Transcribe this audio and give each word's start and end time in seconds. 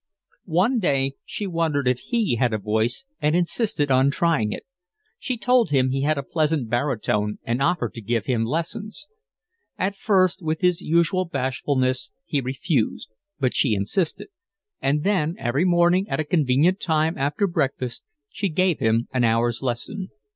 One 0.49 0.79
day 0.79 1.13
she 1.25 1.45
wondered 1.45 1.87
if 1.87 1.99
he 1.99 2.37
had 2.37 2.53
a 2.55 2.57
voice 2.57 3.05
and 3.21 3.35
insisted 3.35 3.91
on 3.91 4.09
trying 4.09 4.51
it. 4.51 4.65
She 5.19 5.37
told 5.37 5.69
him 5.69 5.91
he 5.91 6.01
had 6.01 6.17
a 6.17 6.23
pleasant 6.23 6.71
baritone 6.71 7.37
and 7.43 7.61
offered 7.61 7.93
to 7.93 8.01
give 8.01 8.25
him 8.25 8.43
lessons. 8.43 9.07
At 9.77 9.93
first 9.95 10.41
with 10.41 10.61
his 10.61 10.81
usual 10.81 11.25
bashfulness 11.25 12.09
he 12.25 12.41
refused, 12.41 13.11
but 13.39 13.53
she 13.55 13.75
insisted, 13.75 14.29
and 14.81 15.03
then 15.03 15.35
every 15.37 15.65
morning 15.65 16.09
at 16.09 16.19
a 16.19 16.23
convenient 16.23 16.79
time 16.79 17.15
after 17.15 17.45
breakfast 17.45 18.03
she 18.27 18.49
gave 18.49 18.79
him 18.79 19.07
an 19.13 19.23
hour's 19.23 19.61
lesson. 19.61 20.09